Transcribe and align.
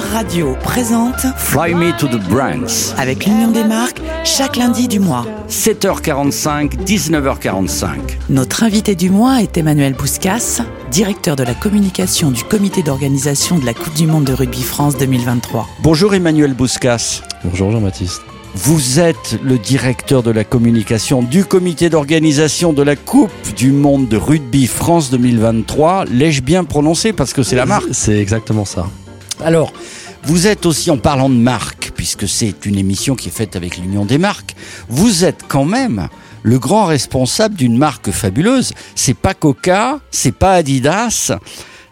Radio 0.00 0.56
présente 0.62 1.26
Fly 1.36 1.74
Me 1.74 1.96
to 1.98 2.06
the 2.06 2.20
Brands. 2.28 2.94
avec 2.96 3.26
l'Union 3.26 3.50
des 3.50 3.64
marques 3.64 4.00
chaque 4.24 4.56
lundi 4.56 4.86
du 4.88 5.00
mois. 5.00 5.26
7h45, 5.48 6.84
19h45. 6.84 7.88
Notre 8.30 8.62
invité 8.62 8.94
du 8.94 9.10
mois 9.10 9.42
est 9.42 9.56
Emmanuel 9.58 9.94
Bouscas, 9.94 10.62
directeur 10.90 11.36
de 11.36 11.42
la 11.42 11.54
communication 11.54 12.30
du 12.30 12.44
comité 12.44 12.82
d'organisation 12.82 13.58
de 13.58 13.66
la 13.66 13.74
Coupe 13.74 13.94
du 13.94 14.06
Monde 14.06 14.24
de 14.24 14.32
Rugby 14.32 14.62
France 14.62 14.96
2023. 14.96 15.66
Bonjour 15.82 16.14
Emmanuel 16.14 16.54
Bouscas. 16.54 17.22
Bonjour 17.44 17.70
Jean-Baptiste. 17.72 18.22
Vous 18.54 19.00
êtes 19.00 19.38
le 19.42 19.58
directeur 19.58 20.22
de 20.22 20.30
la 20.30 20.44
communication 20.44 21.22
du 21.22 21.44
comité 21.44 21.90
d'organisation 21.90 22.72
de 22.72 22.82
la 22.82 22.96
Coupe 22.96 23.30
du 23.56 23.72
Monde 23.72 24.08
de 24.08 24.16
Rugby 24.16 24.66
France 24.66 25.10
2023. 25.10 26.06
L'ai-je 26.06 26.42
bien 26.42 26.64
prononcé? 26.64 27.12
Parce 27.12 27.32
que 27.32 27.42
c'est 27.42 27.56
la 27.56 27.66
marque 27.66 27.88
C'est 27.92 28.18
exactement 28.18 28.64
ça. 28.64 28.86
Alors, 29.44 29.72
vous 30.24 30.46
êtes 30.46 30.66
aussi, 30.66 30.90
en 30.90 30.98
parlant 30.98 31.30
de 31.30 31.34
marque, 31.34 31.92
puisque 31.94 32.28
c'est 32.28 32.66
une 32.66 32.76
émission 32.76 33.14
qui 33.14 33.28
est 33.28 33.32
faite 33.32 33.54
avec 33.54 33.78
l'Union 33.78 34.04
des 34.04 34.18
marques, 34.18 34.56
vous 34.88 35.24
êtes 35.24 35.44
quand 35.46 35.64
même 35.64 36.08
le 36.42 36.58
grand 36.58 36.86
responsable 36.86 37.54
d'une 37.54 37.78
marque 37.78 38.10
fabuleuse. 38.10 38.72
C'est 38.94 39.16
pas 39.16 39.34
Coca, 39.34 40.00
c'est 40.10 40.32
pas 40.32 40.54
Adidas, 40.54 41.32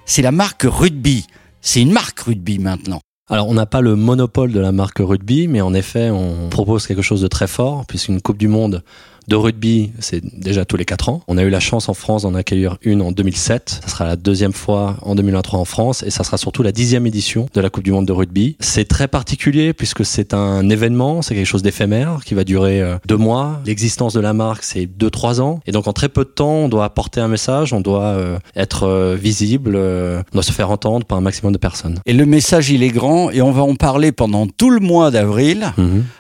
c'est 0.05 0.23
la 0.23 0.33
marque 0.33 0.65
Rugby. 0.65 1.27
C'est 1.61 1.83
une 1.83 1.93
marque 1.93 2.21
Rugby 2.21 2.59
maintenant. 2.59 3.01
Alors, 3.29 3.49
on 3.49 3.55
n'a 3.55 3.67
pas 3.67 3.81
le 3.81 3.97
monopole 3.97 4.53
de 4.53 4.61
la 4.61 4.71
marque 4.71 5.01
rugby, 5.01 5.49
mais 5.49 5.61
en 5.61 5.75
effet, 5.75 6.11
on 6.11 6.49
propose 6.49 6.87
quelque 6.87 7.03
chose 7.03 7.23
de 7.23 7.27
très 7.27 7.49
fort, 7.49 7.85
puisqu'une 7.85 8.21
Coupe 8.21 8.39
du 8.39 8.47
Monde 8.47 8.85
de 9.29 9.37
rugby, 9.37 9.93
c'est 9.99 10.23
déjà 10.39 10.65
tous 10.65 10.77
les 10.77 10.85
4 10.85 11.09
ans. 11.09 11.23
On 11.29 11.39
a 11.39 11.43
eu 11.43 11.51
la 11.51 11.61
chance 11.61 11.89
en 11.89 11.95
France 11.95 12.23
d'en 12.23 12.35
accueillir 12.35 12.79
une 12.83 13.03
en 13.03 13.13
2007. 13.13 13.81
Ça 13.83 13.89
sera 13.89 14.05
la 14.07 14.17
deuxième 14.17 14.53
fois 14.53 14.97
en 15.03 15.15
2023 15.15 15.59
en 15.59 15.65
France 15.65 16.03
et 16.03 16.11
ça 16.11 16.25
sera 16.25 16.39
surtout 16.39 16.63
la 16.63 16.73
dixième 16.73 17.07
édition 17.07 17.49
de 17.53 17.61
la 17.61 17.71
Coupe 17.71 17.85
du 17.85 17.93
Monde 17.93 18.07
de 18.07 18.13
rugby. 18.13 18.57
C'est 18.61 18.87
très 18.87 19.09
particulier 19.09 19.73
puisque 19.73 20.05
c'est 20.05 20.35
un 20.35 20.69
événement, 20.69 21.23
c'est 21.23 21.35
quelque 21.35 21.47
chose 21.47 21.63
d'éphémère 21.63 22.21
qui 22.25 22.35
va 22.35 22.45
durer 22.45 22.81
euh, 22.81 22.97
deux 23.07 23.17
mois. 23.17 23.61
L'existence 23.67 24.15
de 24.15 24.21
la 24.21 24.33
marque, 24.33 24.63
c'est 24.63 24.87
deux, 24.87 25.11
trois 25.11 25.41
ans. 25.41 25.61
Et 25.67 25.73
donc 25.73 25.89
en 25.89 25.93
très 25.93 26.09
peu 26.09 26.25
de 26.25 26.31
temps, 26.31 26.65
on 26.65 26.69
doit 26.69 26.85
apporter 26.85 27.21
un 27.21 27.29
message, 27.29 27.73
on 27.73 27.81
doit 27.81 28.05
euh, 28.05 28.39
être 28.55 28.85
euh, 28.85 29.17
visible, 29.21 29.77
on 29.77 30.23
doit 30.33 30.43
se 30.43 30.53
faire 30.53 30.71
entendre 30.71 31.05
par 31.05 31.19
un 31.19 31.23
maximum 31.23 31.53
de 31.53 31.59
personnes. 31.59 31.99
Et 32.07 32.13
le 32.13 32.27
message, 32.27 32.71
il 32.71 32.83
est 32.83 32.91
grand 32.91 33.31
et 33.31 33.43
on 33.43 33.53
va 33.53 33.63
en 33.63 33.75
parler 33.75 34.13
pendant 34.13 34.47
tout 34.47 34.71
le 34.71 34.81
mois 34.81 35.11
d'avril. 35.11 35.73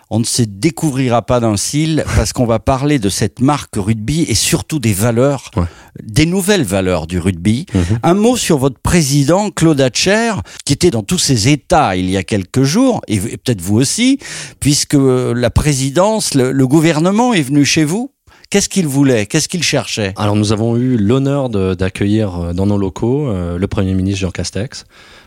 On 0.08 0.20
ne 0.20 0.24
se 0.24 0.42
découvrira 0.42 1.22
pas 1.22 1.40
d'un 1.40 1.56
cil 1.56 2.04
parce 2.14 2.32
qu'on 2.32 2.46
va 2.46 2.60
parler 2.60 2.95
de 2.98 3.08
cette 3.08 3.40
marque 3.40 3.76
rugby 3.76 4.22
et 4.28 4.34
surtout 4.34 4.78
des 4.78 4.92
valeurs, 4.92 5.50
Ouais. 5.56 5.64
des 6.02 6.26
nouvelles 6.26 6.64
valeurs 6.64 7.06
du 7.06 7.18
rugby. 7.18 7.66
Mhm. 7.74 7.82
Un 8.02 8.14
mot 8.14 8.36
sur 8.36 8.58
votre 8.58 8.78
président, 8.78 9.50
Claude 9.50 9.80
Hatcher, 9.80 10.32
qui 10.64 10.72
était 10.72 10.90
dans 10.90 11.02
tous 11.02 11.18
ses 11.18 11.48
états 11.48 11.96
il 11.96 12.08
y 12.10 12.16
a 12.16 12.22
quelques 12.22 12.62
jours, 12.62 13.00
et 13.08 13.16
et 13.16 13.36
peut-être 13.38 13.60
vous 13.60 13.76
aussi, 13.76 14.18
puisque 14.60 14.94
la 14.98 15.50
présidence, 15.50 16.34
le, 16.34 16.52
le 16.52 16.66
gouvernement 16.66 17.32
est 17.34 17.42
venu 17.42 17.64
chez 17.64 17.84
vous. 17.84 18.10
Qu'est-ce 18.48 18.68
qu'il 18.68 18.86
voulait? 18.86 19.26
Qu'est-ce 19.26 19.48
qu'il 19.48 19.64
cherchait? 19.64 20.12
Alors 20.16 20.36
nous 20.36 20.52
avons 20.52 20.76
eu 20.76 20.96
l'honneur 20.96 21.48
d'accueillir 21.48 22.36
euh, 22.36 22.52
dans 22.52 22.66
nos 22.66 22.78
locaux 22.78 23.28
euh, 23.28 23.58
le 23.58 23.66
Premier 23.66 23.92
ministre 23.92 24.20
Jean 24.20 24.30
Castex, 24.30 24.84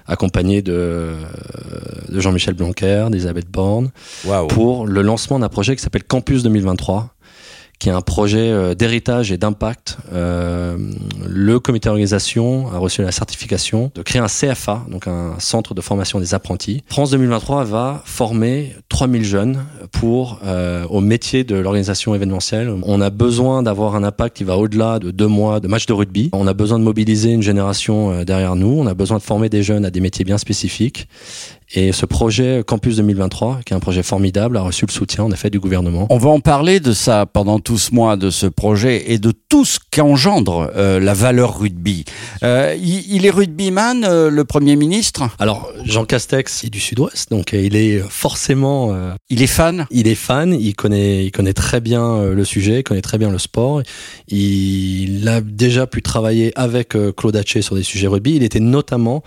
accompagné 0.07 0.61
de, 0.61 0.71
euh, 0.73 1.15
de 2.07 2.19
Jean-Michel 2.21 2.53
Blanquer, 2.53 3.07
d'Elisabeth 3.11 3.49
Borne, 3.51 3.89
pour 4.47 4.87
le 4.87 5.01
lancement 5.01 5.37
d'un 5.39 5.49
projet 5.49 5.75
qui 5.75 5.81
s'appelle 5.83 6.05
Campus 6.05 6.43
2023 6.43 7.13
qui 7.80 7.89
est 7.89 7.94
un 7.94 8.02
projet 8.02 8.52
euh, 8.52 8.75
d'héritage 8.75 9.31
et 9.31 9.38
d'impact. 9.38 9.97
Euh, 10.13 10.77
le 11.25 11.59
comité 11.59 11.88
d'organisation 11.88 12.71
a 12.73 12.77
reçu 12.77 13.02
la 13.02 13.11
certification 13.11 13.91
de 13.95 14.02
créer 14.02 14.21
un 14.21 14.27
CFA, 14.27 14.86
donc 14.89 15.08
un 15.08 15.36
centre 15.39 15.73
de 15.73 15.81
formation 15.81 16.19
des 16.19 16.33
apprentis. 16.33 16.83
France 16.88 17.11
2023 17.11 17.63
va 17.63 18.02
former 18.05 18.75
3000 18.89 19.23
jeunes 19.23 19.66
pour 19.91 20.39
euh, 20.44 20.86
au 20.89 20.99
métier 20.99 21.44
de 21.44 21.55
l'organisation 21.55 22.14
événementielle. 22.14 22.73
On 22.83 22.99
a 22.99 23.09
besoin 23.09 23.64
d'avoir 23.64 23.95
un 23.95 24.03
impact 24.03 24.37
qui 24.37 24.43
va 24.43 24.58
au-delà 24.58 24.99
de 24.99 25.11
deux 25.11 25.27
mois 25.27 25.59
de 25.59 25.67
matchs 25.67 25.86
de 25.86 25.93
rugby. 25.93 26.30
On 26.33 26.48
a 26.48 26.53
besoin 26.53 26.80
de 26.80 26.83
mobiliser 26.83 27.32
une 27.32 27.42
génération 27.42 28.11
euh, 28.11 28.23
derrière 28.26 28.55
nous. 28.55 28.76
On 28.77 28.87
a 28.87 28.93
besoin 28.93 29.17
de 29.17 29.23
former 29.23 29.48
des 29.49 29.64
jeunes 29.64 29.86
à 29.86 29.92
des 29.92 30.02
métiers 30.02 30.26
bien 30.26 30.37
spécifiques. 30.37 31.08
Et 31.71 31.91
ce 31.91 32.07
projet 32.07 32.63
Campus 32.65 32.95
2023, 32.95 33.59
qui 33.63 33.73
est 33.73 33.75
un 33.75 33.80
projet 33.80 34.02
formidable, 34.02 34.57
a 34.57 34.61
reçu 34.61 34.85
le 34.87 34.91
soutien 34.91 35.23
en 35.25 35.31
effet 35.31 35.52
du 35.52 35.59
gouvernement. 35.59 36.07
On 36.09 36.17
va 36.17 36.30
en 36.31 36.39
parler 36.39 36.80
de 36.80 36.93
ça 36.93 37.27
pendant 37.27 37.59
tout 37.59 37.77
ce 37.77 37.93
mois, 37.93 38.17
de 38.17 38.31
ce 38.31 38.47
projet 38.47 39.11
et 39.11 39.19
de 39.19 39.31
tout 39.49 39.65
ce 39.65 39.77
qu'engendre 39.91 40.71
euh, 40.75 40.99
la 40.99 41.13
valeur 41.13 41.59
rugby. 41.59 42.05
Euh, 42.41 42.75
il, 42.81 43.13
il 43.13 43.25
est 43.27 43.29
rugbyman, 43.29 44.03
euh, 44.03 44.31
le 44.31 44.45
Premier 44.45 44.75
ministre? 44.75 45.29
Alors 45.37 45.71
Jean 45.85 46.05
Castex 46.05 46.63
est 46.63 46.69
du 46.71 46.79
Sud-Ouest, 46.79 47.29
donc 47.29 47.53
euh, 47.53 47.61
il 47.61 47.75
est 47.75 47.99
forcément, 48.09 48.91
euh, 48.93 49.11
Il 49.29 49.43
est 49.43 49.47
fan? 49.47 49.85
il 49.91 50.08
est 50.08 50.15
fan, 50.15 50.58
il 50.59 50.73
connaît, 50.75 51.25
il 51.25 51.31
connaît 51.31 51.53
très 51.53 51.81
bien 51.81 52.03
euh, 52.03 52.33
le 52.33 52.45
sujet, 52.45 52.79
il 52.79 52.83
connaît 52.83 53.02
très 53.02 53.19
bien 53.19 53.29
le 53.29 53.37
sport. 53.37 53.83
Il 54.27 55.27
a 55.27 55.39
déjà 55.41 55.85
pu 55.85 56.02
travailler 56.02 56.52
avec 56.55 56.95
euh, 56.95 57.11
Claude 57.11 57.35
Hatché 57.35 57.61
sur 57.61 57.75
des 57.75 57.83
sujets 57.83 58.08
rugby. 58.08 58.35
Il 58.35 58.43
était 58.43 58.59
notamment 58.59 59.21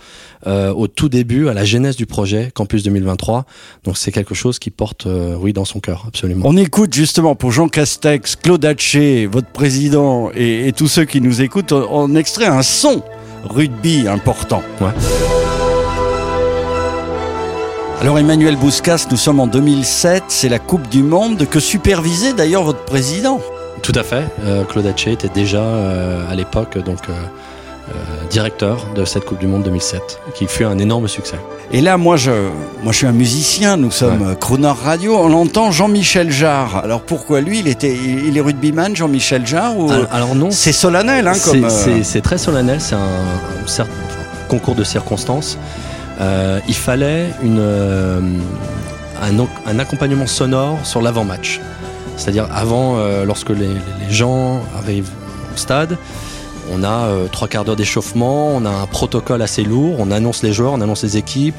euh, 0.45 0.73
au 0.73 0.87
tout 0.87 1.07
début 1.07 1.47
à 1.47 1.53
la 1.53 1.63
genèse 1.63 1.95
du 1.95 2.05
projet 2.05 2.32
Campus 2.53 2.83
2023. 2.83 3.45
Donc 3.83 3.97
c'est 3.97 4.11
quelque 4.11 4.35
chose 4.35 4.59
qui 4.59 4.69
porte, 4.69 5.07
euh, 5.07 5.35
oui, 5.39 5.53
dans 5.53 5.65
son 5.65 5.79
cœur, 5.79 6.05
absolument. 6.07 6.45
On 6.47 6.57
écoute 6.57 6.93
justement 6.93 7.35
pour 7.35 7.51
Jean 7.51 7.67
Castex, 7.67 8.35
Claude 8.35 8.63
Hatché, 8.65 9.25
votre 9.25 9.47
président 9.47 10.31
et, 10.35 10.67
et 10.67 10.73
tous 10.73 10.87
ceux 10.87 11.05
qui 11.05 11.21
nous 11.21 11.41
écoutent, 11.41 11.71
on, 11.71 11.87
on 11.89 12.15
extrait 12.15 12.45
un 12.45 12.61
son 12.63 13.03
rugby 13.43 14.07
important. 14.07 14.63
Ouais. 14.81 14.91
Alors 18.01 18.19
Emmanuel 18.19 18.57
Bouscas, 18.57 19.07
nous 19.11 19.17
sommes 19.17 19.39
en 19.39 19.47
2007, 19.47 20.23
c'est 20.27 20.49
la 20.49 20.59
Coupe 20.59 20.89
du 20.89 21.03
Monde 21.03 21.47
que 21.47 21.61
supervisait 21.61 22.33
d'ailleurs 22.33 22.63
votre 22.63 22.83
président. 22.83 23.39
Tout 23.81 23.93
à 23.95 24.03
fait. 24.03 24.23
Euh, 24.43 24.65
Claude 24.65 24.85
Hatché 24.85 25.13
était 25.13 25.29
déjà 25.29 25.61
euh, 25.61 26.29
à 26.29 26.35
l'époque 26.35 26.77
donc 26.77 26.99
directeur 28.29 28.87
de 28.95 29.05
cette 29.05 29.25
Coupe 29.25 29.39
du 29.39 29.47
Monde 29.47 29.63
2007, 29.63 30.19
qui 30.33 30.47
fut 30.47 30.63
un 30.63 30.77
énorme 30.79 31.07
succès. 31.07 31.35
Et 31.71 31.81
là, 31.81 31.97
moi 31.97 32.17
je, 32.17 32.31
moi, 32.83 32.91
je 32.91 32.97
suis 32.97 33.07
un 33.07 33.11
musicien, 33.11 33.77
nous 33.77 33.91
sommes 33.91 34.21
Ouais. 34.21 34.35
euh, 34.41 34.71
Radio, 34.73 35.17
on 35.17 35.33
entend 35.33 35.71
Jean-Michel 35.71 36.31
Jarre. 36.31 36.77
Alors 36.83 37.01
pourquoi 37.01 37.41
lui, 37.41 37.59
il, 37.59 37.67
était, 37.67 37.93
il, 37.95 38.37
est 38.37 38.41
rugbyman, 38.41 38.95
Jean-Michel 38.95 39.45
Jarre 39.45 39.77
ou... 39.77 39.91
Alors, 39.91 40.07
alors 40.11 40.35
non, 40.35 40.51
C'est 40.51 40.71
solennel, 40.71 41.27
hein, 41.27 41.33
c'est 41.33 41.49
comme... 41.51 41.65
euh, 41.65 41.69
c'est- 41.69 42.03
c'est 42.03 42.21
très 42.21 42.37
solennel, 42.37 42.79
c'est 42.79 42.95
un, 42.95 43.85
concours 44.47 44.75
de 44.75 44.83
circonstances. 44.83 45.57
Euh, 46.21 46.59
il 46.67 46.75
fallait 46.75 47.27
une, 47.43 47.57
euh, 47.59 48.19
un, 49.67 49.79
accompagnement 49.79 50.27
sonore 50.27 50.77
sur 50.83 51.01
l'avant-match. 51.01 51.59
C'est-à-dire 52.17 52.47
avant, 52.53 52.97
euh, 52.97 53.25
lorsque 53.25 53.49
les, 53.49 53.67
les 53.67 54.09
gens 54.11 54.61
arrivent 54.77 55.09
au 55.53 55.57
stade, 55.57 55.97
on 56.71 56.83
a 56.83 57.07
euh, 57.07 57.27
trois 57.27 57.47
quarts 57.47 57.65
d'heure 57.65 57.75
d'échauffement, 57.75 58.55
on 58.55 58.65
a 58.65 58.69
un 58.69 58.85
protocole 58.87 59.41
assez 59.41 59.63
lourd, 59.63 59.95
on 59.99 60.11
annonce 60.11 60.43
les 60.43 60.53
joueurs, 60.53 60.73
on 60.73 60.81
annonce 60.81 61.03
les 61.03 61.17
équipes, 61.17 61.55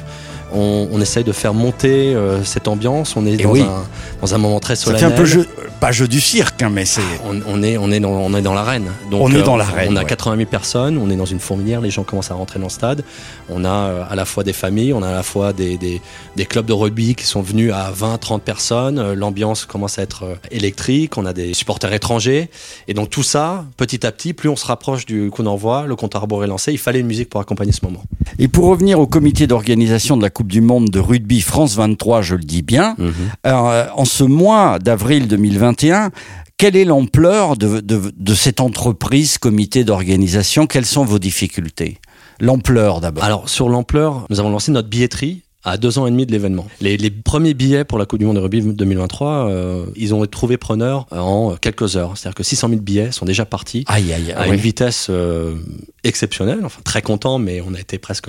on, 0.53 0.89
on 0.93 1.01
essaye 1.01 1.25
de 1.25 1.33
faire 1.33 1.55
monter 1.55 2.15
euh, 2.15 2.43
cette 2.45 2.69
ambiance, 2.69 3.17
on 3.17 3.27
est 3.27 3.37
dans, 3.37 3.51
oui. 3.51 3.63
un, 3.63 3.85
dans 4.21 4.35
un 4.35 4.39
moment 4.39 4.61
très 4.61 4.77
ça 4.77 4.87
solennel. 4.87 5.09
fait 5.09 5.15
un 5.15 5.17
peu 5.17 5.25
jeu, 5.25 5.47
pas 5.81 5.93
jeu 5.93 6.09
du 6.09 6.21
cirque, 6.21 6.63
hein, 6.63 6.71
mais 6.73 6.85
c'est... 6.85 7.01
On, 7.27 7.41
on 7.47 7.63
est, 7.63 7.77
on 7.77 7.91
est 7.91 8.01
dans, 8.01 8.11
on 8.11 8.35
est 8.35 8.43
dans 8.43 8.55
l'arène. 8.55 8.87
Donc, 9.11 9.23
On 9.23 9.33
est 9.33 9.39
euh, 9.39 9.43
dans 9.43 9.57
l'arène, 9.57 9.93
On 9.93 9.97
a 9.97 10.01
ouais. 10.01 10.07
80 10.07 10.37
000 10.37 10.49
personnes. 10.49 10.99
On 10.99 11.11
est 11.11 11.17
dans 11.17 11.25
une 11.25 11.41
fourmilière. 11.41 11.81
Les 11.81 11.91
gens 11.91 12.05
commencent 12.05 12.31
à 12.31 12.35
rentrer 12.35 12.59
dans 12.59 12.67
le 12.67 12.71
stade. 12.71 13.05
On 13.49 13.65
a 13.65 13.69
euh, 13.69 14.05
à 14.09 14.15
la 14.15 14.25
fois 14.25 14.45
des 14.45 14.53
familles, 14.53 14.93
on 14.93 15.03
a 15.03 15.09
à 15.09 15.13
la 15.13 15.23
fois 15.23 15.53
des, 15.53 15.77
des, 15.77 16.01
des 16.37 16.47
clubs 16.47 16.67
de 16.67 16.73
rugby 16.73 17.15
qui 17.15 17.25
sont 17.25 17.43
venus 17.43 17.73
à 17.73 17.91
20, 17.91 18.19
30 18.19 18.43
personnes. 18.43 19.13
L'ambiance 19.13 19.65
commence 19.65 19.99
à 19.99 20.03
être 20.03 20.39
électrique. 20.51 21.19
On 21.19 21.27
a 21.27 21.33
des 21.33 21.55
supporters 21.55 21.93
étrangers. 21.93 22.51
Et 22.89 22.95
donc 22.95 23.11
tout 23.11 23.23
ça, 23.23 23.65
petit 23.77 24.07
à 24.07 24.13
petit, 24.13 24.33
plus 24.33 24.49
on 24.49 24.57
se 24.57 24.67
rapproche 24.67 25.07
du 25.07 25.31
coup 25.31 25.43
d'envoi, 25.43 25.87
le 25.87 25.97
compte 25.97 26.15
à 26.15 26.19
rebours 26.19 26.45
est 26.45 26.49
lancé. 26.49 26.73
Il 26.73 26.79
fallait 26.79 27.01
une 27.01 27.07
musique 27.07 27.29
pour 27.29 27.41
accompagner 27.41 27.73
ce 27.73 27.85
moment. 27.85 28.03
Et 28.39 28.49
pour 28.49 28.67
revenir 28.67 28.99
au 29.01 29.07
comité 29.07 29.47
d'organisation 29.47 30.17
de 30.17 30.23
la 30.23 30.31
Coupe 30.35 30.49
du 30.49 30.61
Monde 30.61 30.91
de 30.91 30.99
rugby 30.99 31.41
France 31.41 31.75
23, 31.77 32.21
je 32.23 32.35
le 32.35 32.43
dis 32.45 32.63
bien, 32.63 32.97
alors, 33.43 33.71
euh, 33.71 33.87
en 33.95 34.05
ce 34.05 34.25
mois 34.25 34.79
d'avril 34.79 35.29
2021, 35.29 36.11
quelle 36.59 36.77
est 36.77 36.85
l'ampleur 36.85 37.57
de, 37.57 37.81
de- 37.81 38.13
de 38.17 38.35
cette 38.35 38.61
entreprise, 38.61 39.39
comité 39.39 39.85
d'organisation? 39.85 40.67
Quelles 40.67 40.87
sont 40.87 41.05
vos 41.05 41.19
difficultés? 41.19 41.99
L'ampleur 42.41 43.01
d'abord. 43.01 43.25
Alors 43.25 43.49
sur 43.49 43.69
l'ampleur, 43.69 44.27
nous 44.29 44.41
avons 44.41 44.51
lancé 44.51 44.73
notre 44.73 44.89
billetterie 44.89 45.43
à 45.67 45.79
deux 45.79 45.99
ans 45.99 46.07
et 46.07 46.11
demi 46.11 46.27
de 46.27 46.33
l'événement. 46.33 46.67
Les, 46.83 46.99
les 46.99 47.11
premiers 47.11 47.55
billets 47.55 47.85
pour 47.85 47.97
la 47.99 48.05
Coupe 48.05 48.19
du 48.19 48.27
Monde 48.27 48.37
de 48.37 48.41
rugby 48.43 48.61
2023, 48.61 49.49
euh, 49.49 49.87
ils 49.97 50.13
ont 50.15 50.23
été 50.23 50.31
trouvés 50.31 50.59
preneurs 50.59 51.07
en 51.11 51.55
quelques 51.59 51.97
heures. 51.97 52.19
C'est-à-dire 52.19 52.35
que 52.35 52.43
600 52.43 52.69
000 52.69 52.81
billets 52.83 53.13
sont 53.13 53.25
déjà 53.25 53.47
partis 53.47 53.83
Aïe, 53.87 54.13
aïe, 54.13 54.33
à 54.33 54.47
une 54.49 54.61
vitesse 54.61 55.07
euh, 55.09 55.55
exceptionnelle. 56.03 56.61
Enfin, 56.65 56.81
très 56.85 57.01
content, 57.03 57.39
mais 57.39 57.63
on 57.67 57.73
a 57.75 57.81
été 57.81 57.97
presque 57.99 58.29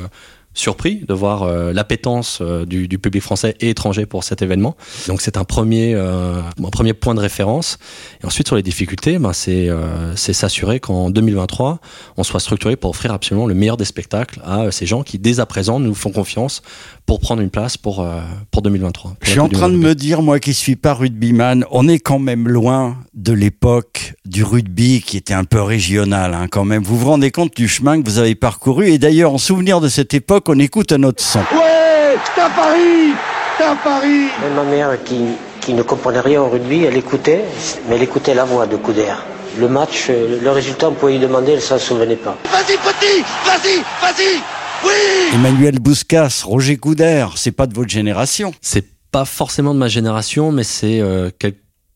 surpris 0.56 1.04
de 1.07 1.13
voir 1.13 1.44
euh, 1.44 1.74
l'appétence 1.74 2.40
euh, 2.42 2.66
du, 2.66 2.88
du, 2.88 2.98
public 2.98 3.22
français 3.22 3.56
et 3.60 3.69
étranger 3.69 4.06
pour 4.06 4.24
cet 4.24 4.42
événement. 4.42 4.75
Donc 5.07 5.22
c'est 5.22 5.38
un 5.38 5.44
premier, 5.44 5.94
euh, 5.94 6.42
un 6.42 6.69
premier 6.69 6.94
point 6.94 7.13
de 7.13 7.19
référence. 7.19 7.78
Et 8.24 8.25
ensuite 8.25 8.48
sur 8.48 8.56
les 8.56 8.63
difficultés, 8.63 9.19
ben, 9.19 9.34
c'est 9.34 9.69
s'assurer 10.16 10.80
qu'en 10.80 11.10
2023, 11.10 11.80
on 12.18 12.24
soit 12.24 12.40
structuré 12.40 12.75
pour 12.75 12.92
offrir 12.92 13.12
absolument 13.12 13.46
le 13.46 13.54
meilleur 13.54 13.78
des 13.78 13.86
spectacles 13.86 14.42
à 14.44 14.72
ces 14.72 14.86
gens 14.86 15.04
qui 15.04 15.19
dès 15.19 15.40
à 15.40 15.46
présent 15.46 15.80
nous 15.80 15.94
font 15.94 16.12
confiance 16.12 16.62
pour 17.06 17.19
prendre 17.19 17.42
une 17.42 17.50
place 17.50 17.78
pour, 17.78 18.07
pour 18.52 18.62
2023. 18.62 19.12
Pour 19.12 19.18
Je 19.22 19.30
suis 19.30 19.40
en 19.40 19.50
train 19.50 19.69
de 19.69 19.75
me 19.75 19.94
dire, 19.94 20.22
moi 20.22 20.40
qui 20.40 20.54
suis 20.54 20.75
pas 20.75 20.94
rugbyman, 20.94 21.66
on 21.72 21.88
est 21.88 22.00
quand 22.00 22.19
même 22.19 22.48
loin 22.48 22.98
de 23.13 23.34
l'époque 23.34 24.13
du 24.25 24.44
rugby 24.44 25.02
qui 25.02 25.18
était 25.18 25.34
un 25.34 25.44
peu 25.44 25.62
régional 25.62 26.34
hein, 26.34 26.48
quand 26.50 26.66
même. 26.66 26.84
Vous 26.84 26.98
vous 26.98 27.07
rendez 27.07 27.31
compte 27.31 27.56
du 27.56 27.68
chemin 27.68 28.02
que 28.02 28.10
vous 28.10 28.18
avez 28.18 28.36
parcouru 28.36 28.88
et 28.88 28.98
d'ailleurs 28.98 29.34
en 29.34 29.38
souvenir 29.38 29.81
de 29.81 29.88
cette 29.88 30.13
époque, 30.13 30.44
on 30.50 30.59
écoute 30.59 30.92
un 30.92 31.03
autre 31.03 31.21
son. 31.24 31.39
Ouais, 31.39 32.18
c'est 32.33 32.42
à 32.42 32.50
Paris, 32.50 33.13
c'est 33.57 33.63
à 33.63 33.75
Paris. 33.75 34.27
Même 34.42 34.53
ma 34.56 34.63
mère 34.63 35.03
qui, 35.03 35.25
qui 35.62 35.74
ne 35.74 35.81
comprenait 35.81 36.19
rien 36.19 36.42
au 36.42 36.50
rugby, 36.50 36.83
elle 36.83 36.97
écoutait, 36.97 37.44
mais 37.88 37.95
elle 37.95 38.03
écoutait 38.03 38.33
la 38.33 38.45
voix 38.45 38.65
de 38.68 38.75
Couder. 38.75 39.13
Le 39.57 39.68
match, 39.68 40.07
euh, 40.09 40.39
le 40.42 40.51
résultat, 40.51 40.89
on 40.89 40.94
pouvait 40.94 41.13
lui 41.13 41.19
demander, 41.19 41.53
elle 41.53 41.62
s'en 41.62 41.77
souvenait 41.80 42.15
pas. 42.15 42.38
Vas-y 42.51 42.77
petit, 42.77 43.24
vas-y, 43.45 43.77
vas-y, 44.01 44.42
oui 44.83 45.33
Emmanuel 45.33 45.80
Bouscas, 45.80 46.44
Roger 46.44 46.77
Coudert, 46.77 47.33
c'est 47.38 47.51
pas 47.51 47.65
de 47.68 47.74
votre 47.74 47.89
génération. 47.89 48.53
C'est 48.62 48.86
pas 49.12 49.25
forcément 49.25 49.74
de 49.74 49.80
ma 49.80 49.88
génération, 49.88 50.51
mais 50.51 50.63
c'est 50.63 51.00
euh, 51.00 51.30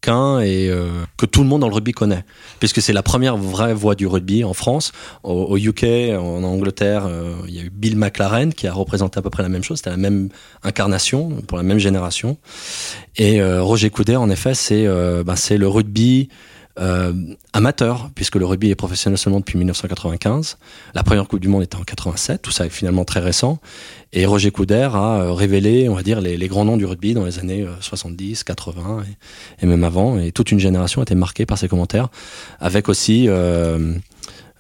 quelqu'un 0.01 0.39
et 0.39 0.69
euh, 0.69 0.89
que 1.17 1.25
tout 1.25 1.41
le 1.41 1.47
monde 1.47 1.61
dans 1.61 1.67
le 1.67 1.73
rugby 1.73 1.91
connaît, 1.91 2.23
puisque 2.59 2.81
c'est 2.81 2.93
la 2.93 3.03
première 3.03 3.37
vraie 3.37 3.73
voix 3.73 3.95
du 3.95 4.07
rugby 4.07 4.43
en 4.43 4.53
France. 4.53 4.91
Au, 5.23 5.57
UK, 5.57 5.83
en 6.17 6.43
Angleterre, 6.43 7.05
euh, 7.07 7.35
il 7.47 7.55
y 7.55 7.59
a 7.59 7.63
eu 7.63 7.69
Bill 7.69 7.97
McLaren 7.97 8.53
qui 8.53 8.67
a 8.67 8.73
représenté 8.73 9.19
à 9.19 9.21
peu 9.21 9.29
près 9.29 9.43
la 9.43 9.49
même 9.49 9.63
chose. 9.63 9.77
C'était 9.77 9.89
la 9.89 9.97
même 9.97 10.29
incarnation 10.63 11.29
pour 11.47 11.57
la 11.57 11.63
même 11.63 11.79
génération. 11.79 12.37
Et 13.17 13.41
euh, 13.41 13.61
Roger 13.61 13.89
Coudert, 13.89 14.21
en 14.21 14.29
effet, 14.29 14.53
c'est 14.53 14.87
ben, 14.87 15.35
c'est 15.35 15.57
le 15.57 15.67
rugby 15.67 16.29
euh, 16.79 17.13
amateur, 17.53 18.09
puisque 18.15 18.35
le 18.35 18.45
rugby 18.45 18.69
est 18.69 18.75
professionnel 18.75 19.17
seulement 19.17 19.39
depuis 19.39 19.57
1995. 19.57 20.57
La 20.93 21.03
première 21.03 21.27
Coupe 21.27 21.39
du 21.39 21.47
Monde 21.47 21.63
était 21.63 21.75
en 21.75 21.83
87, 21.83 22.41
tout 22.41 22.51
ça 22.51 22.65
est 22.65 22.69
finalement 22.69 23.05
très 23.05 23.19
récent. 23.19 23.59
Et 24.13 24.25
Roger 24.25 24.51
Coudert 24.51 24.95
a 24.95 25.21
euh, 25.21 25.33
révélé, 25.33 25.89
on 25.89 25.95
va 25.95 26.03
dire, 26.03 26.21
les, 26.21 26.47
grands 26.47 26.65
noms 26.65 26.77
du 26.77 26.85
rugby 26.85 27.13
dans 27.13 27.25
les 27.25 27.39
années 27.39 27.67
70, 27.79 28.43
80 28.43 29.03
et, 29.61 29.65
même 29.65 29.83
avant. 29.83 30.17
Et 30.17 30.31
toute 30.31 30.51
une 30.51 30.59
génération 30.59 31.01
a 31.01 31.03
été 31.03 31.15
marquée 31.15 31.45
par 31.45 31.57
ses 31.57 31.67
commentaires, 31.67 32.09
avec 32.59 32.89
aussi... 32.89 33.27
Euh, 33.27 33.95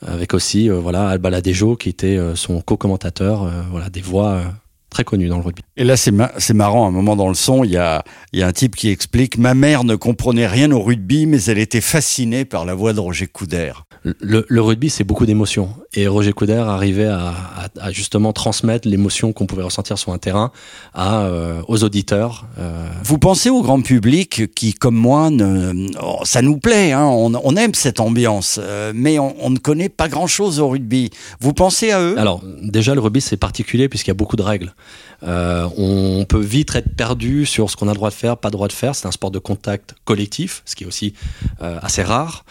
avec 0.05 0.33
aussi 0.33 0.69
euh, 0.69 0.79
voilà 0.79 1.09
Alba 1.09 1.29
Ladejo 1.29 1.75
qui 1.75 1.89
était 1.89 2.17
euh, 2.17 2.35
son 2.35 2.61
co-commentateur 2.61 3.51
voilà 3.69 3.89
des 3.89 4.01
voix 4.01 4.43
très 4.89 5.03
connu 5.03 5.27
dans 5.27 5.37
le 5.37 5.43
rugby. 5.43 5.61
Et 5.77 5.83
là, 5.83 5.97
c'est 5.97 6.11
ma 6.11 6.31
marrant, 6.53 6.85
à 6.85 6.89
un 6.89 6.91
moment 6.91 7.15
dans 7.15 7.29
le 7.29 7.35
son, 7.35 7.63
il 7.63 7.71
y 7.71 7.77
a, 7.77 8.03
y 8.33 8.41
a 8.41 8.47
un 8.47 8.51
type 8.51 8.75
qui 8.75 8.89
explique 8.89 9.37
«Ma 9.39 9.53
mère 9.53 9.83
ne 9.83 9.95
comprenait 9.95 10.47
rien 10.47 10.71
au 10.71 10.81
rugby, 10.81 11.25
mais 11.25 11.41
elle 11.43 11.59
était 11.59 11.81
fascinée 11.81 12.45
par 12.45 12.65
la 12.65 12.73
voix 12.73 12.93
de 12.93 12.99
Roger 12.99 13.27
Coudert.» 13.27 13.85
le, 14.03 14.45
le, 14.47 14.61
rugby, 14.61 14.89
c'est 14.89 15.03
beaucoup 15.03 15.25
d'émotions. 15.25 15.69
Et 15.93 16.07
Roger 16.07 16.33
Coudert 16.33 16.69
arrivait 16.69 17.05
à, 17.05 17.29
à, 17.29 17.67
à 17.79 17.91
justement 17.91 18.33
transmettre 18.33 18.87
l'émotion 18.87 19.33
qu'on 19.33 19.45
pouvait 19.45 19.63
ressentir 19.63 19.97
sur 19.97 20.13
un 20.13 20.17
terrain 20.17 20.51
à, 20.93 21.23
euh, 21.23 21.61
aux 21.67 21.83
auditeurs. 21.83 22.45
Euh... 22.57 22.87
Vous 23.03 23.17
pensez 23.17 23.49
au 23.49 23.61
grand 23.61 23.81
public 23.81 24.53
qui, 24.55 24.73
comme 24.73 24.95
moi, 24.95 25.29
ne, 25.29 25.87
oh, 26.01 26.19
ça 26.23 26.41
nous 26.41 26.57
plaît, 26.57 26.91
hein, 26.93 27.05
on, 27.05 27.33
on, 27.35 27.55
aime 27.55 27.73
cette 27.73 27.99
ambiance, 27.99 28.59
euh, 28.61 28.93
mais 28.95 29.19
on, 29.19 29.35
on, 29.41 29.49
ne 29.49 29.57
connaît 29.57 29.89
pas 29.89 30.07
grand-chose 30.07 30.59
au 30.59 30.69
rugby. 30.69 31.09
Vous 31.41 31.53
pensez 31.53 31.91
à 31.91 32.01
eux? 32.01 32.17
Alors, 32.17 32.41
déjà, 32.61 32.95
le 32.95 33.01
rugby, 33.01 33.21
c'est 33.21 33.37
particulier 33.37 33.89
puisqu'il 33.89 34.09
y 34.09 34.11
a 34.11 34.15
beaucoup 34.15 34.37
de 34.37 34.43
règles. 34.43 34.73
Euh, 35.23 35.67
on 35.77 36.25
peut 36.25 36.39
vite 36.39 36.75
être 36.75 36.95
perdu 36.95 37.45
sur 37.45 37.69
ce 37.69 37.75
qu'on 37.75 37.87
a 37.87 37.91
le 37.91 37.95
droit 37.95 38.09
de 38.09 38.15
faire, 38.15 38.37
pas 38.37 38.49
le 38.49 38.53
droit 38.53 38.67
de 38.67 38.73
faire. 38.73 38.95
C'est 38.95 39.07
un 39.07 39.11
sport 39.11 39.31
de 39.31 39.39
contact 39.39 39.95
collectif, 40.05 40.61
ce 40.65 40.75
qui 40.75 40.83
est 40.83 40.87
aussi 40.87 41.13
euh, 41.61 41.77
assez 41.81 42.03
rare. 42.03 42.45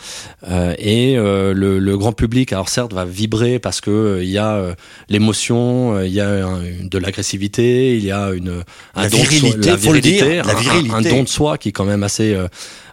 Euh, 0.49 0.75
et 0.79 1.15
le, 1.17 1.79
le, 1.79 1.99
grand 1.99 2.13
public, 2.13 2.53
alors 2.53 2.69
certes, 2.69 2.93
va 2.93 3.05
vibrer 3.05 3.59
parce 3.59 3.81
que 3.81 4.21
il 4.23 4.29
y 4.29 4.39
a 4.39 4.75
l'émotion, 5.09 6.01
il 6.03 6.13
y 6.13 6.21
a 6.21 6.47
un, 6.47 6.61
de 6.85 6.99
l'agressivité, 6.99 7.97
il 7.97 8.05
y 8.05 8.13
a 8.13 8.31
une 8.31 8.63
un 8.95 9.03
la 9.03 9.09
don 9.09 9.17
virilité, 9.17 9.57
de 9.57 9.63
soi, 9.63 9.71
la 9.71 9.77
virilité, 9.77 10.31
dire, 10.31 10.45
la 10.47 10.55
virilité. 10.55 10.95
Un, 10.95 10.99
un, 10.99 11.03
don 11.03 11.23
de 11.23 11.29
soi 11.29 11.59
qui 11.59 11.71
est 11.71 11.73
quand 11.73 11.85
même 11.85 12.03
assez 12.03 12.37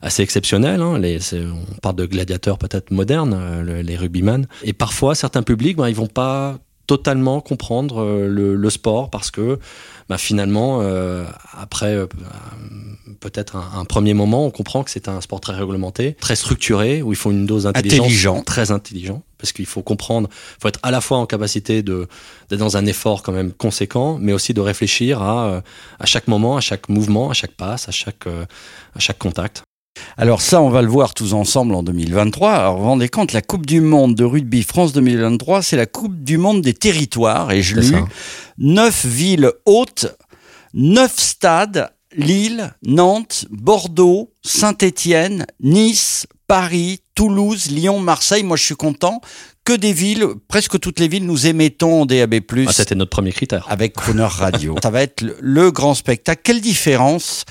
assez 0.01 0.23
exceptionnel. 0.23 0.81
Hein. 0.81 0.97
Les, 0.99 1.19
on 1.33 1.79
parle 1.81 1.95
de 1.95 2.05
gladiateurs 2.05 2.57
peut-être 2.57 2.91
modernes, 2.91 3.37
les 3.83 3.95
rugbyman. 3.95 4.47
Et 4.63 4.73
parfois, 4.73 5.15
certains 5.15 5.43
publics, 5.43 5.77
ben, 5.77 5.89
ils 5.89 5.95
vont 5.95 6.07
pas 6.07 6.57
totalement 6.87 7.41
comprendre 7.41 8.01
euh, 8.01 8.27
le, 8.27 8.55
le, 8.55 8.69
sport 8.69 9.09
parce 9.09 9.31
que 9.31 9.59
bah, 10.09 10.17
finalement, 10.17 10.81
euh, 10.81 11.25
après 11.53 11.95
euh, 11.95 12.05
peut-être 13.19 13.55
un, 13.55 13.79
un, 13.79 13.85
premier 13.85 14.13
moment, 14.13 14.45
on 14.45 14.51
comprend 14.51 14.83
que 14.83 14.91
c'est 14.91 15.07
un 15.07 15.19
sport 15.21 15.41
très 15.41 15.53
réglementé, 15.53 16.15
très 16.19 16.35
structuré, 16.35 17.01
où 17.01 17.11
il 17.11 17.15
faut 17.15 17.31
une 17.31 17.45
dose 17.45 17.63
d'intelligence 17.63 18.05
intelligent. 18.05 18.41
très 18.43 18.71
intelligent, 18.71 19.23
parce 19.37 19.51
qu'il 19.51 19.65
faut 19.65 19.81
comprendre, 19.81 20.29
il 20.31 20.61
faut 20.61 20.67
être 20.67 20.79
à 20.83 20.91
la 20.91 21.01
fois 21.01 21.17
en 21.17 21.25
capacité 21.25 21.81
de 21.81 22.07
d'être 22.49 22.59
dans 22.59 22.77
un 22.77 22.85
effort 22.85 23.23
quand 23.23 23.31
même 23.31 23.51
conséquent, 23.51 24.17
mais 24.19 24.33
aussi 24.33 24.53
de 24.53 24.61
réfléchir 24.61 25.21
à, 25.21 25.47
euh, 25.47 25.61
à 25.99 26.05
chaque 26.05 26.27
moment, 26.27 26.55
à 26.55 26.61
chaque 26.61 26.87
mouvement, 26.89 27.31
à 27.31 27.33
chaque 27.33 27.53
passe, 27.53 27.89
à 27.89 27.91
chaque, 27.91 28.27
à 28.27 28.99
chaque 28.99 29.17
contact. 29.17 29.63
Alors 30.18 30.42
ça, 30.42 30.62
on 30.62 30.69
va 30.69 30.81
le 30.81 30.88
voir 30.88 31.13
tous 31.13 31.33
ensemble 31.33 31.75
en 31.75 31.83
2023. 31.83 32.51
Alors 32.51 32.75
vous 32.77 32.83
vous 32.83 32.89
rendez 32.89 33.09
compte, 33.09 33.33
la 33.33 33.42
Coupe 33.42 33.65
du 33.65 33.81
Monde 33.81 34.15
de 34.15 34.24
rugby 34.24 34.63
France 34.63 34.94
2023, 34.94 35.62
c'est 35.62 35.77
la 35.77 35.86
Coupe 35.86 36.24
du 36.24 36.38
Monde 36.38 36.62
des 36.62 36.74
territoires. 36.74 37.51
Et 37.51 37.62
je 37.62 37.75
l'ai 37.75 37.97
neuf 38.57 39.06
villes 39.06 39.51
hautes, 39.65 40.07
neuf 40.74 41.18
stades, 41.18 41.89
Lille, 42.15 42.74
Nantes, 42.86 43.45
Bordeaux, 43.50 44.31
Saint-Étienne, 44.44 45.45
Nice, 45.62 46.27
Paris, 46.47 47.00
Toulouse, 47.13 47.71
Lyon, 47.71 48.00
Marseille. 48.00 48.44
Moi, 48.44 48.56
je 48.56 48.63
suis 48.63 48.75
content 48.75 49.19
que 49.65 49.74
des 49.74 49.94
villes, 49.94 50.27
presque 50.47 50.80
toutes 50.80 51.00
les 51.00 51.07
villes, 51.07 51.25
nous 51.25 51.47
émettons 51.47 52.03
en 52.03 52.06
DAB+. 52.06 52.36
Ah, 52.68 52.71
C'était 52.71 52.95
notre 52.95 53.09
premier 53.09 53.31
critère. 53.31 53.65
Avec 53.68 53.94
Crooner 53.94 54.27
Radio. 54.30 54.75
Ça 54.81 54.92
va 54.92 55.01
être 55.01 55.21
le, 55.21 55.36
le 55.42 55.71
grand 55.71 55.95
spectacle. 55.95 56.42
Quelle 56.44 56.62
différence 56.62 57.45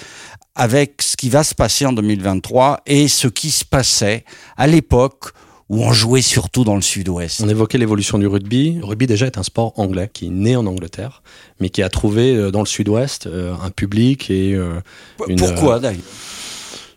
avec 0.54 1.02
ce 1.02 1.16
qui 1.16 1.28
va 1.28 1.44
se 1.44 1.54
passer 1.54 1.86
en 1.86 1.92
2023 1.92 2.82
et 2.86 3.08
ce 3.08 3.28
qui 3.28 3.50
se 3.50 3.64
passait 3.64 4.24
à 4.56 4.66
l'époque 4.66 5.30
où 5.70 5.82
on 5.82 5.92
jouait 5.92 6.22
surtout 6.22 6.62
dans 6.62 6.76
le 6.76 6.82
sud-ouest. 6.82 7.40
On 7.42 7.48
évoquait 7.48 7.78
l'évolution 7.78 8.18
du 8.18 8.26
rugby. 8.26 8.74
Le 8.78 8.84
rugby 8.84 9.06
déjà 9.06 9.26
est 9.26 9.38
un 9.38 9.42
sport 9.42 9.72
anglais 9.76 10.10
qui 10.12 10.26
est 10.26 10.30
né 10.30 10.56
en 10.56 10.66
Angleterre, 10.66 11.22
mais 11.58 11.70
qui 11.70 11.82
a 11.82 11.88
trouvé 11.88 12.36
euh, 12.36 12.50
dans 12.50 12.60
le 12.60 12.66
sud-ouest 12.66 13.26
euh, 13.26 13.54
un 13.62 13.70
public 13.70 14.30
et 14.30 14.50
une... 14.50 15.36
Pourquoi 15.36 15.80
d'ailleurs? 15.80 16.02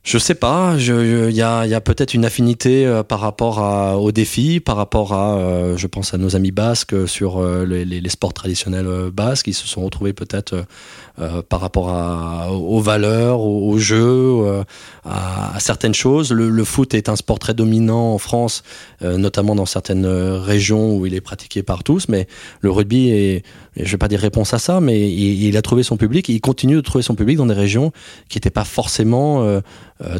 Je 0.07 0.17
sais 0.17 0.35
pas. 0.35 0.75
Il 0.77 1.31
y 1.31 1.41
a, 1.41 1.65
y 1.65 1.73
a 1.73 1.81
peut-être 1.81 2.13
une 2.13 2.23
affinité 2.23 2.85
euh, 2.85 3.03
par 3.03 3.19
rapport 3.19 3.59
à, 3.59 3.97
aux 3.97 4.13
défis, 4.13 4.61
par 4.61 4.77
rapport 4.77 5.11
à, 5.13 5.37
euh, 5.37 5.75
je 5.75 5.85
pense 5.85 6.13
à 6.13 6.17
nos 6.17 6.33
amis 6.37 6.51
basques 6.51 7.09
sur 7.09 7.39
euh, 7.39 7.65
les, 7.65 7.83
les, 7.83 8.09
sports 8.09 8.31
traditionnels 8.31 8.87
basques. 9.11 9.47
Ils 9.47 9.53
se 9.53 9.67
sont 9.67 9.83
retrouvés 9.83 10.13
peut-être 10.13 10.63
par 11.49 11.59
rapport 11.59 11.89
à, 11.89 12.51
aux 12.53 12.79
valeurs, 12.79 13.41
aux, 13.41 13.71
aux 13.71 13.77
jeux, 13.79 14.63
à, 15.03 15.55
à, 15.55 15.59
certaines 15.59 15.95
choses. 15.95 16.31
Le, 16.31 16.49
le, 16.49 16.63
foot 16.63 16.93
est 16.93 17.09
un 17.09 17.15
sport 17.15 17.39
très 17.39 17.53
dominant 17.55 18.13
en 18.13 18.17
France, 18.19 18.63
notamment 19.01 19.55
dans 19.55 19.65
certaines 19.65 20.05
régions 20.05 20.95
où 20.95 21.05
il 21.05 21.15
est 21.15 21.21
pratiqué 21.21 21.63
par 21.63 21.83
tous. 21.83 22.07
Mais 22.07 22.27
le 22.61 22.69
rugby 22.71 23.09
est, 23.09 23.43
je 23.75 23.91
vais 23.91 23.97
pas 23.97 24.07
dire 24.07 24.19
réponse 24.19 24.53
à 24.53 24.59
ça, 24.59 24.79
mais 24.79 25.09
il, 25.09 25.43
il 25.43 25.57
a 25.57 25.61
trouvé 25.63 25.81
son 25.81 25.97
public. 25.97 26.29
Et 26.29 26.33
il 26.33 26.41
continue 26.41 26.75
de 26.75 26.81
trouver 26.81 27.01
son 27.01 27.15
public 27.15 27.37
dans 27.37 27.47
des 27.47 27.55
régions 27.55 27.91
qui 28.29 28.37
n'étaient 28.37 28.51
pas 28.51 28.63
forcément 28.63 29.61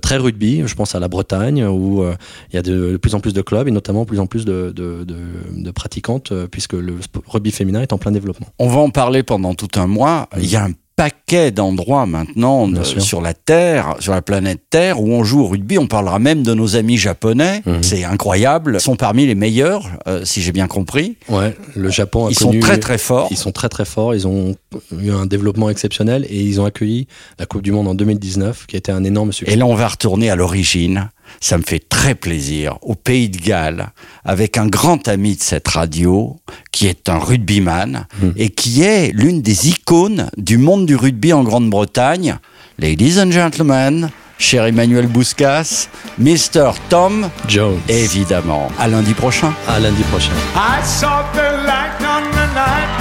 très 0.02 0.18
rugby. 0.18 0.64
Je 0.66 0.76
pense 0.76 0.96
à 0.96 1.00
la 1.00 1.08
Bretagne 1.08 1.64
où 1.66 2.04
euh, 2.04 2.16
il 2.52 2.56
y 2.56 2.60
a 2.60 2.62
de, 2.62 2.98
plus 2.98 3.16
en 3.16 3.20
plus 3.20 3.34
de 3.34 3.42
clubs 3.42 3.68
et 3.68 3.72
notamment 3.72 4.06
plus 4.06 4.20
en 4.20 4.28
plus 4.28 4.46
de, 4.46 4.74
de, 4.76 5.04
de, 5.04 5.18
de 5.56 5.72
pratiquantes 5.72 6.32
euh, 6.32 6.48
puisque 6.48 6.74
le 6.74 6.96
rugby 7.28 7.52
féminin 7.52 7.82
est 7.82 7.94
en 7.94 7.98
plein 7.98 8.12
développement. 8.12 8.48
On 8.60 8.68
va 8.68 8.80
en 8.80 8.90
parler 8.90 9.24
pendant 9.24 9.54
tout 9.54 9.80
un 9.80 9.88
mois. 9.88 10.30
Il 10.38 10.50
y 10.50 10.56
a 10.56 10.66
un 10.66 10.74
paquet 10.98 11.52
d'endroits 11.52 12.08
maintenant 12.08 12.68
de, 12.68 12.84
sur 12.84 13.22
la 13.22 13.36
Terre, 13.36 13.96
sur 14.00 14.14
la 14.14 14.24
planète 14.24 14.62
Terre, 14.70 15.00
où 15.00 15.12
on 15.12 15.24
joue 15.24 15.42
au 15.42 15.48
rugby. 15.48 15.78
On 15.78 15.86
parlera 15.86 16.18
même 16.18 16.42
de 16.42 16.54
nos 16.56 16.76
amis 16.76 16.98
japonais. 16.98 17.62
Mmh. 17.66 17.72
C'est 17.84 18.04
incroyable. 18.04 18.74
Ils 18.78 18.82
sont 18.82 18.96
parmi 18.96 19.28
les 19.28 19.36
meilleurs, 19.36 19.88
euh, 20.08 20.26
si 20.26 20.42
j'ai 20.42 20.52
bien 20.52 20.68
compris. 20.68 21.16
Ouais, 21.30 21.56
le 21.76 21.90
Japon 21.92 22.26
a 22.26 22.32
Ils 22.32 22.38
connu, 22.38 22.60
sont 22.60 22.68
très 22.68 22.80
très 22.80 22.98
forts. 22.98 23.28
Ils 23.30 23.38
sont 23.38 23.52
très 23.52 23.70
très 23.70 23.86
forts. 23.86 24.16
Ils 24.16 24.28
ont 24.28 24.56
eu 25.00 25.12
un 25.12 25.28
développement 25.28 25.70
exceptionnel 25.70 26.26
et 26.30 26.42
ils 26.42 26.60
ont 26.60 26.66
accueilli 26.66 27.08
la 27.38 27.46
Coupe 27.46 27.62
du 27.62 27.72
Monde 27.72 27.88
en 27.88 27.96
2019, 27.96 28.66
qui 28.66 28.76
a 28.76 28.80
été 28.80 28.92
un 28.92 29.04
énorme 29.04 29.32
succès. 29.32 29.54
Et 29.54 29.56
là, 29.56 29.68
on 29.68 29.76
va 29.76 29.88
retourner 29.88 30.32
à 30.32 30.36
l'origine. 30.36 31.12
Ça 31.40 31.58
me 31.58 31.64
fait 31.64 31.88
très 31.88 32.16
plaisir 32.16 32.78
au 32.82 32.96
Pays 32.96 33.30
de 33.30 33.38
Galles 33.38 33.90
avec 34.26 34.58
un 34.58 34.68
grand 34.68 35.08
ami 35.08 35.36
de 35.36 35.42
cette 35.42 35.68
radio 35.68 36.38
qui 36.72 36.88
est 36.88 37.10
un 37.10 37.18
rugbyman 37.18 38.08
mmh. 38.22 38.28
et 38.36 38.50
qui 38.50 38.84
est 38.84 39.12
l'une 39.14 39.42
des 39.42 39.70
icônes 39.70 40.30
du 40.38 40.58
monde 40.58 40.86
du 40.86 40.96
rugby 40.96 41.34
en 41.34 41.44
Grande-Bretagne. 41.44 42.38
Ladies 42.80 43.20
and 43.20 43.32
gentlemen, 43.32 44.10
cher 44.38 44.66
Emmanuel 44.66 45.08
Bouscas, 45.08 45.88
Mr. 46.20 46.72
Tom 46.90 47.30
Jones. 47.48 47.80
Évidemment. 47.90 48.70
À 48.80 48.88
lundi 48.88 49.14
prochain. 49.14 49.54
À 49.68 49.80
lundi 49.80 50.04
prochain. 50.04 50.34
I 50.56 50.84
saw 50.86 51.24
the 51.34 51.66
light 51.66 52.00
on 52.02 52.24
the 52.32 52.54
night 52.54 52.97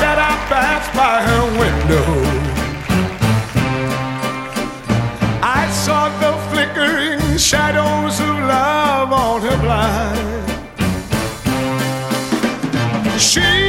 She 13.18 13.65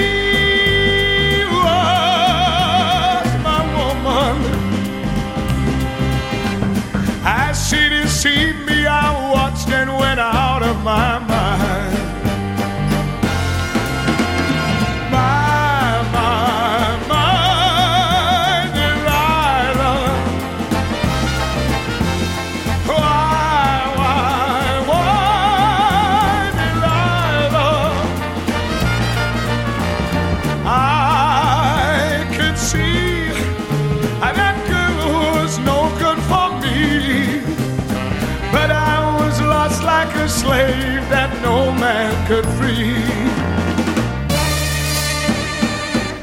could 42.28 42.46
free. 42.58 42.94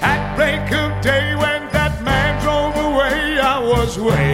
At 0.02 0.36
break 0.36 0.70
of 0.72 1.02
day, 1.02 1.34
when 1.34 1.62
that 1.72 2.02
man 2.04 2.42
drove 2.42 2.76
away, 2.76 3.38
I 3.38 3.58
was 3.58 3.98
waiting. 3.98 4.33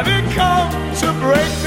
I 0.00 0.02
did 0.02 0.24
come 0.32 0.72
to 1.00 1.12
break 1.20 1.59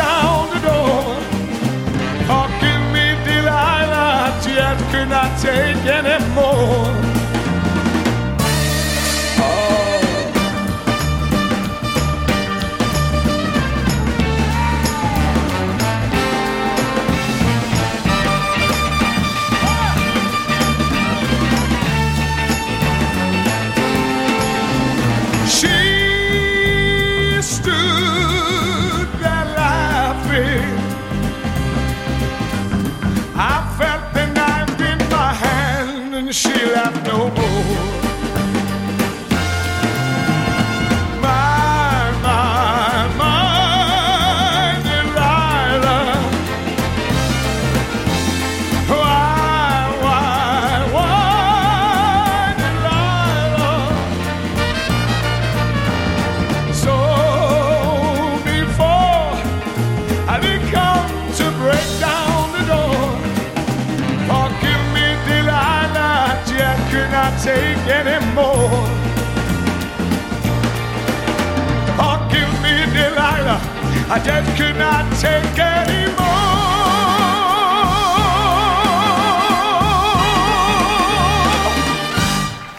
I 74.16 74.20
take 74.20 75.60
anymore. 75.60 76.24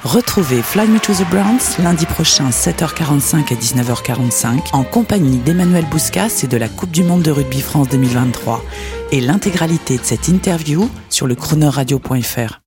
Retrouvez 0.05 0.63
Fly 0.63 0.87
Me 0.87 1.01
to 1.01 1.13
the 1.13 1.29
Browns 1.29 1.79
lundi 1.83 2.07
prochain 2.07 2.51
7h45 2.51 3.53
et 3.53 3.57
19h45 3.57 4.69
en 4.75 4.85
compagnie 4.85 5.39
d'Emmanuel 5.39 5.87
Bouscas 5.87 6.43
et 6.45 6.47
de 6.47 6.57
la 6.57 6.69
Coupe 6.69 6.93
du 6.93 7.03
Monde 7.03 7.23
de 7.23 7.33
Rugby 7.33 7.61
France 7.63 7.89
2023 7.89 8.65
et 9.11 9.21
l'intégralité 9.21 9.99
de 9.99 10.05
cette 10.05 10.29
interview 10.29 10.89
sur 11.09 11.27
le 11.27 11.35
chronoradio.fr. 11.35 12.64